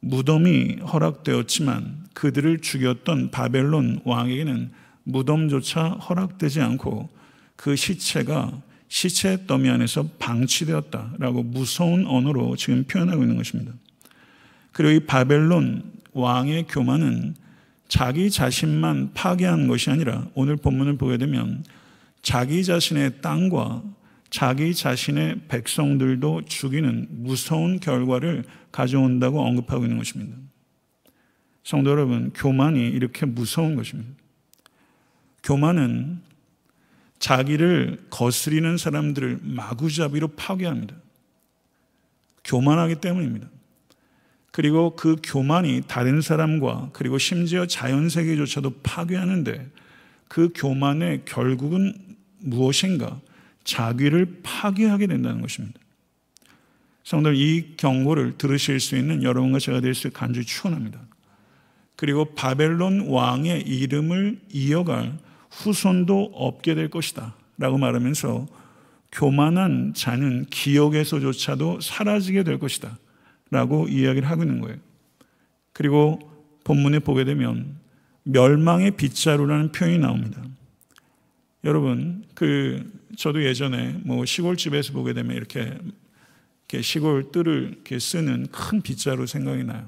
[0.00, 4.70] 무덤이 허락되었지만 그들을 죽였던 바벨론 왕에게는
[5.02, 7.08] 무덤조차 허락되지 않고
[7.56, 13.72] 그 시체가 시체 더미 안에서 방치되었다라고 무서운 언어로 지금 표현하고 있는 것입니다.
[14.70, 17.34] 그리고 이 바벨론 왕의 교만은
[17.92, 21.62] 자기 자신만 파괴한 것이 아니라 오늘 본문을 보게 되면
[22.22, 23.82] 자기 자신의 땅과
[24.30, 30.38] 자기 자신의 백성들도 죽이는 무서운 결과를 가져온다고 언급하고 있는 것입니다.
[31.64, 34.10] 성도 여러분, 교만이 이렇게 무서운 것입니다.
[35.42, 36.22] 교만은
[37.18, 40.96] 자기를 거스리는 사람들을 마구잡이로 파괴합니다.
[42.42, 43.48] 교만하기 때문입니다.
[44.52, 49.66] 그리고 그 교만이 다른 사람과 그리고 심지어 자연 세계조차도 파괴하는데
[50.28, 51.94] 그 교만의 결국은
[52.38, 53.20] 무엇인가?
[53.64, 55.80] 자기를 파괴하게 된다는 것입니다.
[57.04, 61.00] 성도들 이 경고를 들으실 수 있는 여러분과 제가 될 수 간절히 축원합니다.
[61.96, 65.16] 그리고 바벨론 왕의 이름을 이어갈
[65.50, 67.34] 후손도 없게 될 것이다.
[67.58, 68.46] 라고 말하면서
[69.12, 72.98] 교만한 자는 기억에서조차도 사라지게 될 것이다.
[73.52, 74.78] 라고 이야기를 하고 있는 거예요.
[75.74, 76.18] 그리고
[76.64, 77.76] 본문에 보게 되면
[78.22, 80.42] 멸망의 빗자루라는 표현이 나옵니다.
[81.62, 85.78] 여러분, 그, 저도 예전에 뭐 시골집에서 보게 되면 이렇게
[86.80, 89.86] 시골 뜰을 이렇게 쓰는 큰 빗자루 생각이 나요.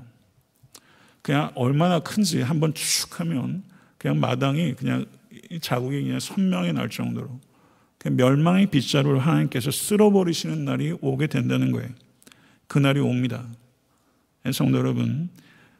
[1.22, 3.62] 그냥 얼마나 큰지 한번 쭉 하면
[3.96, 5.06] 그냥 마당이 그냥
[5.62, 7.40] 자국이 그냥 선명히 날 정도로
[8.04, 11.88] 멸망의 빗자루를 하나님께서 쓸어버리시는 날이 오게 된다는 거예요.
[12.66, 13.46] 그날이 옵니다.
[14.52, 15.28] 성도 여러분,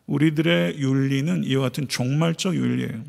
[0.06, 3.04] 우리들의 윤리는 이와 같은 종말적 윤리예요.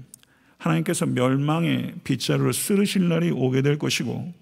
[0.57, 4.33] 하나님께서 멸망의 빗자루를 쓰르실 날이 오게 될 것이고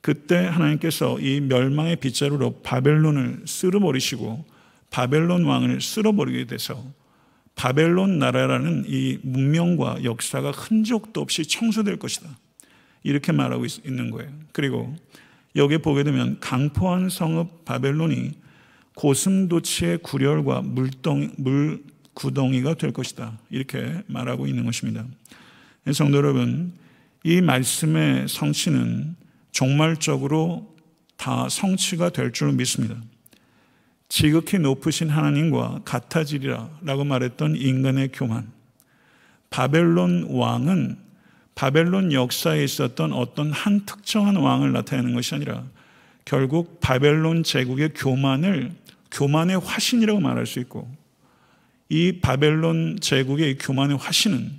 [0.00, 4.44] 그때 하나님께서 이 멸망의 빗자루로 바벨론을 쓸어버리시고
[4.90, 6.84] 바벨론 왕을 쓸어버리게 돼서
[7.56, 12.28] 바벨론 나라라는 이 문명과 역사가 흔적도 없이 청소될 것이다.
[13.02, 14.30] 이렇게 말하고 있는 거예요.
[14.52, 14.94] 그리고
[15.56, 18.32] 여기에 보게 되면 강포한 성읍 바벨론이
[18.96, 23.38] 고슴도치의 구렬과 물동, 물구덩이가 될 것이다.
[23.50, 25.04] 이렇게 말하고 있는 것입니다.
[25.92, 26.72] 성도 여러분,
[27.22, 29.16] 이 말씀의 성취는
[29.52, 30.74] 종말적으로
[31.16, 32.96] 다 성취가 될 줄 믿습니다.
[34.08, 38.50] 지극히 높으신 하나님과 같아지리라 라고 말했던 인간의 교만.
[39.50, 40.96] 바벨론 왕은
[41.54, 45.64] 바벨론 역사에 있었던 어떤 한 특정한 왕을 나타내는 것이 아니라
[46.24, 48.72] 결국 바벨론 제국의 교만을
[49.10, 50.90] 교만의 화신이라고 말할 수 있고
[51.88, 54.50] 이 바벨론 제국의 교만의 화신은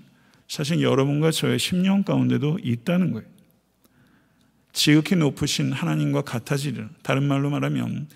[0.48, 3.28] 사실 여러분과 저의 심령 가운데도 있다는 거예요.
[4.72, 6.88] 지극히 높으신 하나님과 같아지리라.
[7.02, 8.08] 다른 말로 말하면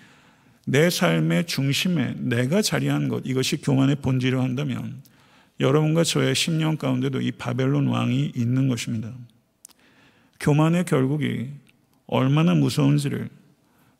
[0.66, 5.02] 내 삶의 중심에 내가 자리한 것 이것이 교만의 본질이라고 한다면
[5.60, 9.12] 여러분과 저의 심령 가운데도 이 바벨론 왕이 있는 것입니다.
[10.40, 11.50] 교만의 결국이
[12.08, 13.30] 얼마나 무서운지를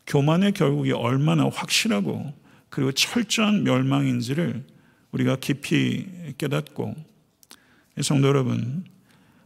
[0.06, 2.32] 교만의 결국이 얼마나 확실하고
[2.68, 4.64] 그리고 철저한 멸망인지를
[5.12, 6.06] 우리가 깊이
[6.38, 6.94] 깨닫고
[8.00, 8.84] 성도 여러분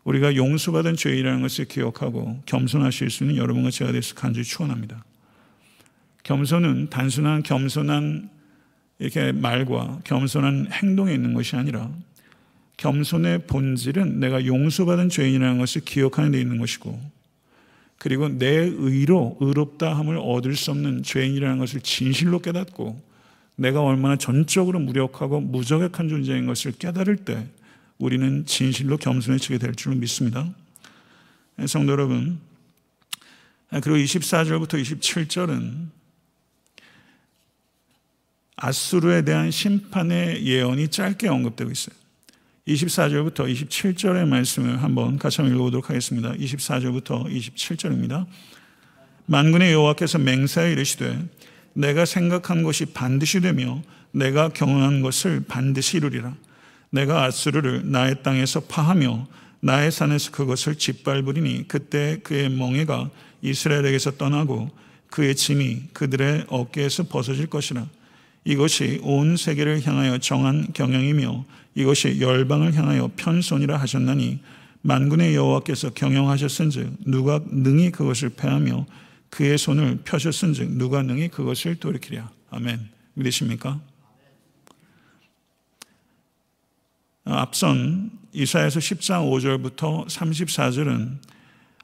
[0.04, 5.04] 우리가 용서받은 죄이라는 것을 기억하고 겸손하실 수 있는 여러분과 제가 되서 간절히 축원합니다.
[6.22, 8.30] 겸손은 단순한 겸손한
[8.98, 11.90] 이렇게 말과 겸손한 행동에 있는 것이 아니라
[12.76, 17.15] 겸손의 본질은 내가 용서받은 죄인이라는 것을 기억하는 데 있는 것이고
[17.98, 23.00] 그리고 내 의로 의롭다함을 얻을 수 없는 죄인이라는 것을 진실로 깨닫고
[23.56, 27.46] 내가 얼마나 전적으로 무력하고 무저격한 존재인 것을 깨달을 때
[27.98, 30.46] 우리는 진실로 겸손해지게 될 줄로 믿습니다.
[31.66, 32.38] 성도 여러분,
[33.70, 35.86] 그리고 24절부터 27절은
[38.56, 41.96] 아수르에 대한 심판의 예언이 짧게 언급되고 있어요.
[42.66, 46.32] 24절부터 27절의 말씀을 한번 같이 한번 읽어보도록 하겠습니다.
[46.32, 48.26] 24절부터 27절입니다.
[49.26, 51.18] 만군의 여호와께서 맹세하여 이르시되
[51.74, 56.34] 내가 생각한 것이 반드시 되며 내가 경험한 것을 반드시 이루리라.
[56.90, 59.28] 내가 아수르를 나의 땅에서 파하며
[59.60, 63.10] 나의 산에서 그것을 짓밟으리니 그때 그의 멍에가
[63.42, 64.70] 이스라엘에게서 떠나고
[65.10, 67.86] 그의 짐이 그들의 어깨에서 벗어질 것이라.
[68.44, 71.44] 이것이 온 세계를 향하여 정한 경영이며
[71.76, 74.40] 이것이 열방을 향하여 편손이라 하셨나니
[74.80, 78.86] 만군의 여호와께서 경영하셨은즉 누가 능히 그것을 패하며
[79.30, 82.30] 그의 손을 펴셨은즉 누가 능히 그것을 돌이키랴.
[82.50, 82.88] 아멘.
[83.14, 83.80] 믿으십니까?
[87.24, 91.18] 앞선 이사야서 10장 5절부터 34절은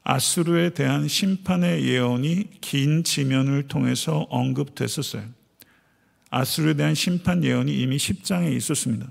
[0.05, 5.25] 아수르에 대한 심판의 예언이 긴 지면을 통해서 언급됐었어요.
[6.31, 9.07] 아수르에 대한 심판 예언이 이미 10장에 있었습니다.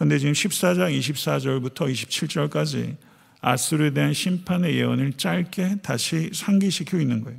[0.00, 2.96] 그런데 지금 14장 24절부터 27절까지
[3.42, 7.38] 아수르에 대한 심판의 예언을 짧게 다시 상기시키고 있는 거예요.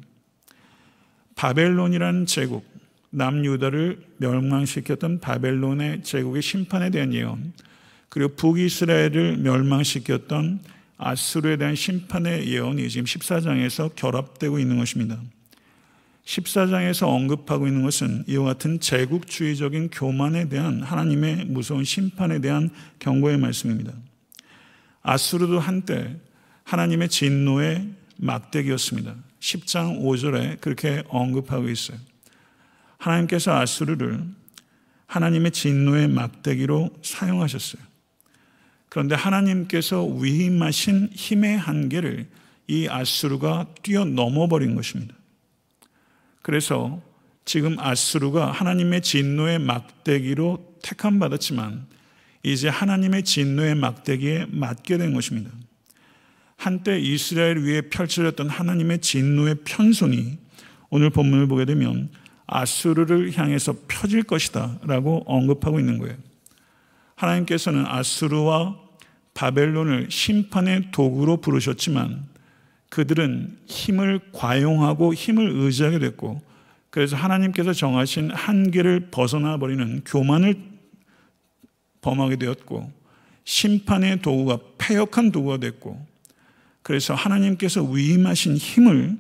[1.34, 2.64] 바벨론이라는 제국,
[3.10, 7.52] 남유다를 멸망시켰던 바벨론의 제국의 심판에 대한 예언,
[8.10, 10.60] 그리고 북이스라엘을 멸망시켰던
[10.98, 15.20] 아수르에 대한 심판의 예언이 지금 14장에서 결합되고 있는 것입니다.
[16.26, 23.94] 14장에서 언급하고 있는 것은 이와 같은 제국주의적인 교만에 대한 하나님의 무서운 심판에 대한 경고의 말씀입니다.
[25.02, 26.16] 아수르도 한때
[26.64, 29.16] 하나님의 진노의 막대기였습니다.
[29.40, 31.98] 10장 5절에 그렇게 언급하고 있어요.
[32.98, 34.24] 하나님께서 아수르를
[35.08, 37.82] 하나님의 진노의 막대기로 사용하셨어요.
[38.90, 42.30] 그런데 하나님께서 위임하신 힘의 한계를
[42.68, 45.16] 이 아수르가 뛰어넘어 버린 것입니다.
[46.42, 47.02] 그래서
[47.46, 51.86] 지금 아수르가 하나님의 진노의 막대기로 택함 받았지만
[52.44, 55.52] 이제 하나님의 진노의 막대기에 맞게 된 것입니다.
[56.58, 60.38] 한때 이스라엘 위에 펼쳐졌던 하나님의 진노의 편손이
[60.90, 62.10] 오늘 본문을 보게 되면
[62.46, 66.16] 아수르를 향해서 펴질 것이다 라고 언급하고 있는 거예요.
[67.16, 68.78] 하나님께서는 아수르와
[69.34, 72.31] 바벨론을 심판의 도구로 부르셨지만
[72.92, 76.42] 그들은 힘을 과용하고 힘을 의지하게 됐고
[76.90, 80.62] 그래서 하나님께서 정하신 한계를 벗어나 버리는 교만을
[82.02, 82.92] 범하게 되었고
[83.46, 86.06] 심판의 도구가 폐역한 도구가 됐고
[86.84, 89.18] 그래서 하나님께서 위임하신 힘을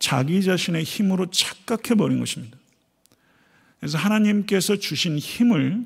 [0.00, 2.58] 자기 자신의 힘으로 착각해 버린 것입니다.
[3.78, 5.84] 그래서 하나님께서 주신 힘을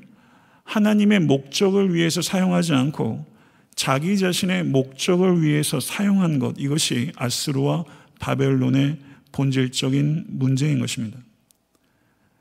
[0.63, 3.36] 하나님의 목적을 위해서 사용하지 않고
[3.77, 7.85] 자기 자신의 목적을 위해서 사용한 것, 이것이 아스루와
[8.19, 8.97] 바벨론의
[9.31, 11.19] 본질적인 문제인 것입니다.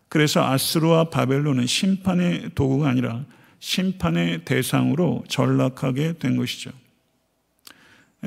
[0.08, 3.26] 그래서 아스루와 바벨론은 심판의 도구가 아니라
[3.58, 6.70] 심판의 대상으로 전락하게 된 것이죠.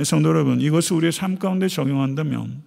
[0.03, 2.61] 성도 여러분, 이것을 우리의 삶 가운데 적용한다면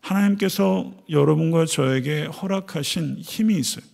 [0.00, 3.84] 하나님께서 여러분과 저에게 허락하신 힘이 있어요.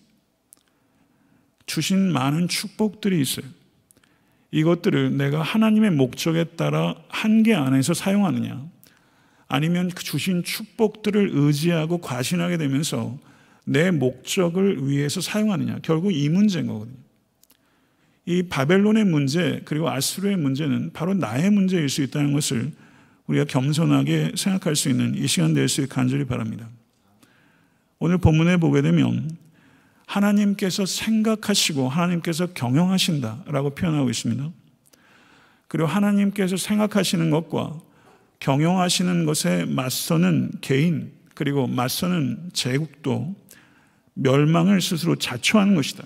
[1.65, 3.47] 주신 많은 축복들이 있어요.
[4.53, 8.65] 이것들을 내가 하나님의 목적에 따라 한계 안에서 사용하느냐,
[9.49, 13.19] 아니면 그 주신 축복들을 의지하고 과신하게 되면서
[13.65, 16.97] 내 목적을 위해서 사용하느냐, 결국 이 문제인 거거든요.
[18.25, 22.73] 이 바벨론의 문제, 그리고 아수르의 문제는 바로 나의 문제일 수 있다는 것을
[23.27, 26.69] 우리가 겸손하게 생각할 수 있는 이 시간 될 수 있게 간절히 바랍니다.
[27.99, 29.31] 오늘 본문에 보게 되면
[30.07, 34.51] 하나님께서 생각하시고 하나님께서 경영하신다라고 표현하고 있습니다.
[35.69, 37.81] 그리고 하나님께서 생각하시는 것과
[38.41, 43.35] 경영하시는 것에 맞서는 개인 그리고 맞서는 제국도
[44.15, 46.05] 멸망을 스스로 자초하는 것이다.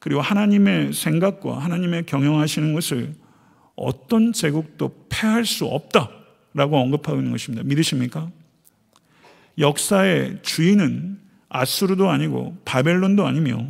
[0.00, 3.14] 그리고 하나님의 생각과 하나님의 경영하시는 것을
[3.76, 7.62] 어떤 제국도 패할 수 없다라고 언급하고 있는 것입니다.
[7.64, 8.30] 믿으십니까?
[9.58, 13.66] 역사의 주인은 아수르도 아니고 바벨론도 아니며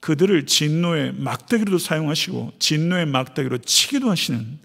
[0.00, 4.58] 그들을 진노의 막대기로도 사용하시고 진노의 막대기로 치기도 하시는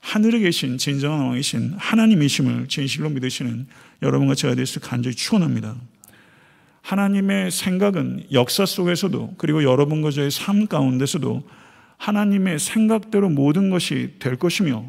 [0.00, 3.66] 하늘에 계신 진정한 왕이신 하나님이심을 진실로 믿으시는
[4.02, 5.74] 여러분과 제가 될수 간절히 축원합니다.
[6.82, 11.48] 하나님의 생각은 역사 속에서도 그리고 여러분과 저의 삶 가운데서도
[11.96, 14.84] 하나님의 생각대로 모든 것이 될 것이며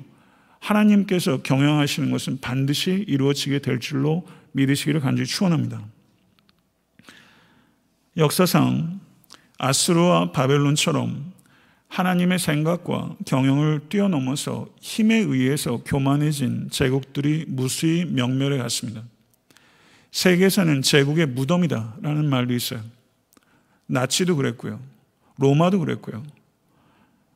[0.59, 5.81] 하나님께서 경영하시는 것은 반드시 이루어지게 될 줄로 믿으시기를 간절히 축원합니다.
[8.17, 9.01] 역사상
[9.57, 11.33] 아스루와 바벨론처럼
[11.89, 19.03] 하나님의 생각과 경영을 뛰어넘어서 힘에 의해서 교만해진 제국들이 무수히 명멸해 갔습니다.
[20.11, 22.81] 세계에서는 제국의 무덤이다라는 말도 있어요.
[23.87, 24.79] 나치도 그랬고요.
[25.37, 26.23] 로마도 그랬고요.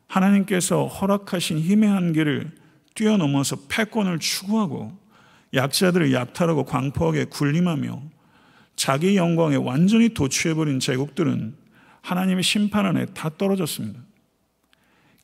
[0.08, 2.52] 하나님께서 허락하신 힘의 한계를
[2.96, 4.98] 뛰어넘어서 패권을 추구하고
[5.54, 8.02] 약자들을 약탈하고 광포하게 군림하며
[8.80, 11.54] 자기 영광에 완전히 도취해버린 제국들은
[12.00, 14.00] 하나님의 심판 안에 다 떨어졌습니다.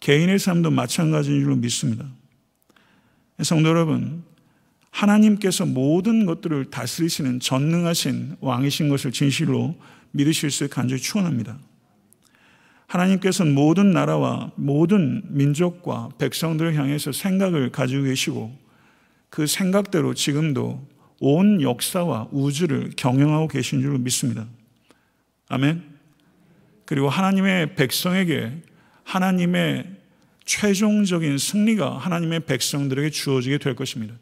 [0.02, 2.06] 개인의 삶도 마찬가지인 줄로 믿습니다.
[3.42, 4.26] 성도 여러분,
[4.92, 9.74] 하나님께서 모든 것들을 다스리시는 전능하신 왕이신 것을 진실로
[10.12, 11.58] 믿으실 수 간절히 축원합니다.
[12.88, 18.54] 하나님께서는 모든 나라와 모든 민족과 백성들을 향해서 생각을 가지고 계시고
[19.30, 20.86] 그 생각대로 지금도
[21.20, 24.46] 온 역사와 우주를 경영하고 계신 줄로 믿습니다.
[25.48, 25.84] 아멘.
[26.86, 28.62] 그리고 하나님의 백성에게
[29.04, 29.96] 하나님의
[30.46, 34.14] 최종적인 승리가 하나님의 백성들에게 주어지게 될 것입니다.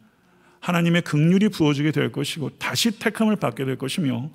[0.59, 4.29] 하나님의 극률이 부어지게 될 것이고 다시 택함을 받게 될 것이며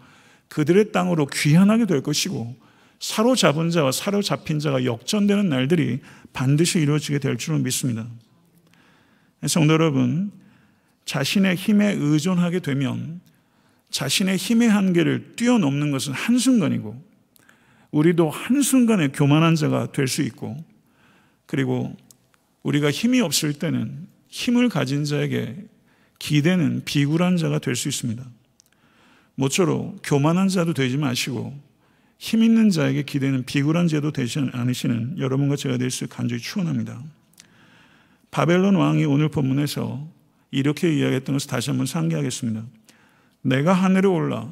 [0.48, 2.54] 그들의 땅으로 귀환하게 될 것이고
[3.00, 6.00] 사로잡은 자와 사로잡힌 자가 역전되는 날들이
[6.32, 8.06] 반드시 이루어지게 될 줄은 믿습니다.
[9.46, 10.32] 성도 여러분,
[11.08, 13.22] 자신의 힘에 의존하게 되면
[13.88, 17.02] 자신의 힘의 한계를 뛰어넘는 것은 한순간이고
[17.92, 20.62] 우리도 한순간에 교만한 자가 될 수 있고
[21.46, 21.96] 그리고
[22.62, 25.56] 우리가 힘이 없을 때는 힘을 가진 자에게
[26.18, 28.22] 기대는 비굴한 자가 될 수 있습니다.
[29.34, 31.58] 모쪼록 교만한 자도 되지 마시고
[32.18, 37.02] 힘 있는 자에게 기대는 비굴한 자도 되지 않으시는 여러분과 제가 될 수 간절히 축원합니다.
[38.30, 40.17] 바벨론 왕이 오늘 본문에서
[40.50, 42.64] 이렇게 이야기했던 것을 다시 한번 상기하겠습니다.
[43.42, 44.48] 내가 하늘에 올라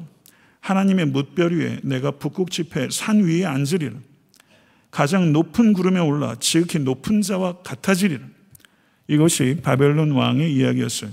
[0.61, 3.95] 하나님의 뭇별 위에 내가 북극 지폐 산 위에 앉으리라.
[4.91, 8.25] 가장 높은 구름에 올라 지극히 높은 자와 같아지리라.
[9.07, 11.11] 이것이 바벨론 왕의 이야기였어요.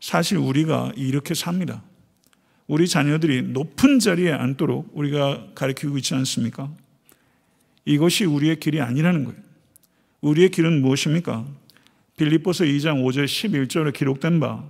[0.00, 1.82] 사실 우리가 이렇게 삽니다.
[2.66, 6.70] 우리 자녀들이 높은 자리에 앉도록 우리가 가르치고 있지 않습니까?
[7.84, 9.38] 이것이 우리의 길이 아니라는 거예요.
[10.20, 11.46] 우리의 길은 무엇입니까?
[12.16, 14.64] 빌립보서 2장 5절 11절에 기록된 바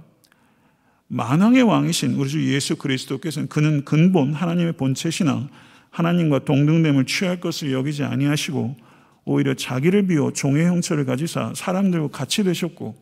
[1.08, 5.48] 만왕의 왕이신 우리 주 예수 그리스도께서는 그는 근본 하나님의 본체시나
[5.90, 8.76] 하나님과 동등됨을 취할 것을 여기지 아니하시고
[9.24, 12.96] 오히려 자기를 비워 종의 형체를 가지사 사람들과 같이 되셨고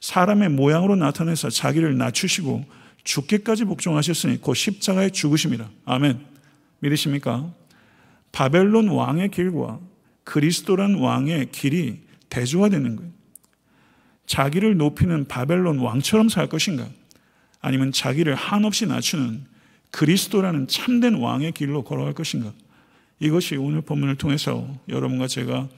[0.00, 2.64] 사람의 모양으로 나타내서 자기를 낮추시고
[3.04, 5.68] 죽기까지 복종하셨으니 곧 십자가에 죽으십니다.
[5.84, 6.20] 아멘.
[6.80, 7.52] 믿으십니까?
[8.30, 9.80] 바벨론 왕의 길과
[10.24, 13.21] 그리스도란 왕의 길이 대조화되는 거예요.
[14.26, 16.88] 자기를 높이는 바벨론 왕처럼 살 것인가?
[17.60, 19.44] 아니면 자기를 한없이 낮추는
[19.90, 22.52] 그리스도라는 참된 왕의 길로 걸어갈 것인가?
[23.20, 25.68] 이것이 오늘 본문을 통해서 여러분과 제가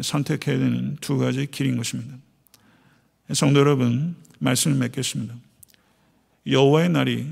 [0.00, 2.16] 선택해야 되는 두 가지 길인 것입니다.
[3.32, 5.34] 성도 여러분, 말씀을 맺겠습니다.
[6.46, 7.26] 여호와의 날이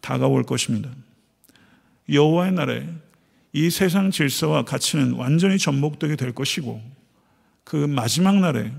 [0.00, 0.90] 다가올 것입니다.
[2.10, 2.88] 여호와의 날에
[3.52, 6.82] 이 세상 질서와 가치는 완전히 전복되게 될 것이고
[7.64, 8.70] 그 마지막 날에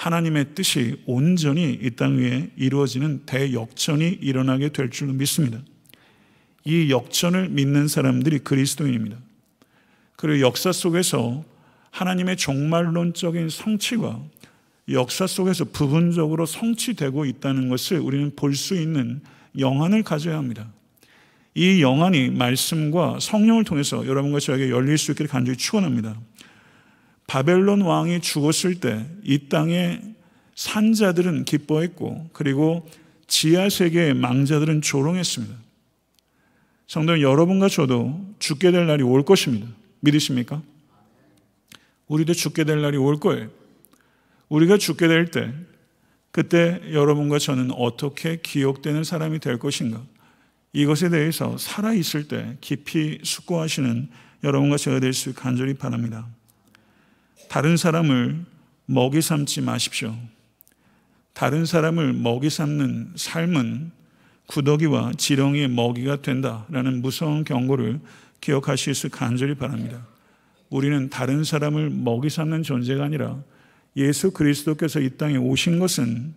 [0.00, 5.58] 하나님의 뜻이 온전히 이 땅 위에 이루어지는 대역전이 일어나게 될 줄로 믿습니다.
[6.64, 9.18] 이 역전을 믿는 사람들이 그리스도인입니다.
[10.16, 11.44] 그리고 역사 속에서
[11.90, 14.18] 하나님의 종말론적인 성취가
[14.90, 19.20] 역사 속에서 부분적으로 성취되고 있다는 것을 우리는 볼 수 있는
[19.58, 20.72] 영안을 가져야 합니다.
[21.54, 26.18] 이 영안이 말씀과 성령을 통해서 여러분과 저에게 열릴 수 있기를 간절히 축원합니다.
[27.30, 30.02] 바벨론 왕이 죽었을 때 이 땅의
[30.56, 32.88] 산자들은 기뻐했고 그리고
[33.28, 35.54] 지하 세계의 망자들은 조롱했습니다.
[36.88, 39.68] 성도 여러분과 저도 죽게 될 날이 올 것입니다.
[40.00, 40.60] 믿으십니까?
[42.08, 43.48] 우리도 죽게 될 날이 올 거예요.
[44.48, 45.54] 우리가 죽게 될 때,
[46.32, 50.02] 그때 여러분과 저는 어떻게 기억되는 사람이 될 것인가?
[50.72, 54.08] 이것에 대해서 살아있을 때 깊이 숙고하시는
[54.42, 56.26] 여러분과 제가 될 수 간절히 바랍니다.
[57.50, 58.44] 다른 사람을
[58.86, 60.14] 먹이 삼지 마십시오.
[61.32, 63.90] 다른 사람을 먹이 삼는 삶은
[64.46, 67.98] 구더기와 지렁이의 먹이가 된다라는 무서운 경고를
[68.40, 70.06] 기억하실 수 간절히 바랍니다.
[70.68, 73.42] 우리는 다른 사람을 먹이 삼는 존재가 아니라
[73.96, 76.32] 예수 그리스도께서 이 땅에 오신 것은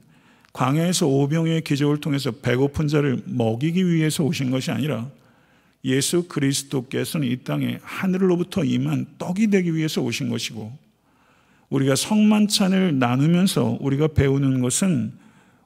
[0.52, 5.12] 광야에서 오병의 기적을 통해서 배고픈 자를 먹이기 위해서 오신 것이 아니라
[5.86, 10.82] 예수 그리스도께서는 이 땅에 하늘로부터 임한 떡이 되기 위해서 오신 것이고
[11.74, 15.12] 우리가 성만찬을 나누면서 우리가 배우는 것은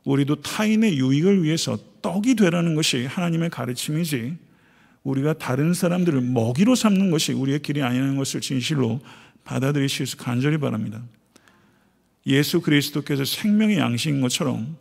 [0.05, 4.37] 우리도 타인의 유익을 위해서 떡이 되라는 것이 하나님의 가르침이지
[5.03, 9.01] 우리가 다른 사람들을 먹이로 삼는 것이 우리의 길이 아니라는 것을 진실로
[9.43, 11.01] 받아들이시길 간절히 바랍니다.
[12.25, 14.77] 예수 그리스도께서 생명의 양식인 것처럼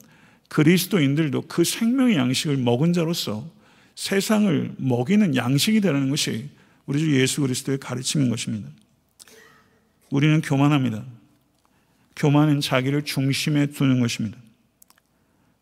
[0.49, 3.51] 그리스도인들도 그 생명의 양식을 먹은 자로서
[3.97, 6.51] 세상을 먹이는 양식이 되라는 것이
[6.87, 8.69] 우리 주 예수 그리스도의 가르침인 것입니다.
[10.11, 11.05] 우리는 교만합니다.
[12.17, 14.39] 교만은 자기를 중심에 두는 것입니다.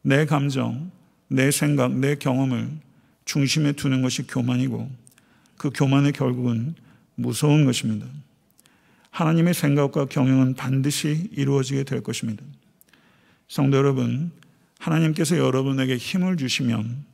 [0.03, 0.91] 내 감정,
[1.29, 2.71] 내 생각, 내 경험을
[3.25, 4.91] 중심에 두는 것이 교만이고
[5.57, 6.75] 그 교만의 결국은
[7.15, 8.07] 무서운 것입니다.
[9.11, 12.45] 하나님의 생각과 경영은 반드시 이루어지게 될 것입니다.
[13.49, 14.33] 성도 여러분,
[14.79, 17.05] 하나님께서 여러분에게 힘을 주시면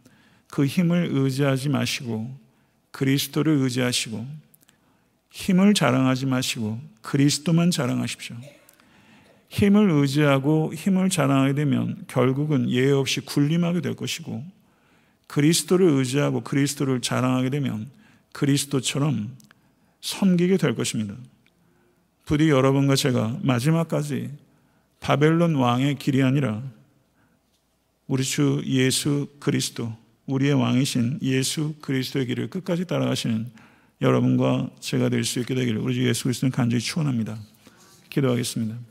[0.50, 2.36] 그 힘을 의지하지 마시고
[2.90, 4.26] 그리스도를 의지하시고
[5.30, 8.36] 힘을 자랑하지 마시고 그리스도만 자랑하십시오.
[9.48, 14.44] 힘을 의지하고 힘을 자랑하게 되면 결국은 예외 없이 군림하게 될 것이고
[15.26, 17.90] 그리스도를 의지하고 그리스도를 자랑하게 되면
[18.32, 19.36] 그리스도처럼
[20.00, 21.14] 섬기게 될 것입니다.
[22.24, 24.30] 부디 여러분과 제가 마지막까지
[25.00, 26.62] 바벨론 왕의 길이 아니라
[28.06, 29.92] 우리 주 예수 그리스도
[30.26, 33.50] 우리의 왕이신 예수 그리스도의 길을 끝까지 따라가시는
[34.00, 37.38] 여러분과 제가 될 수 있게 되기를 우리 주 예수 그리스도는 간절히 축원합니다.
[38.08, 38.89] 기도하겠습니다.